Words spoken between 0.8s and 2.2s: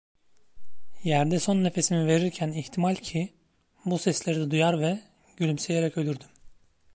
Yerde son nefesimi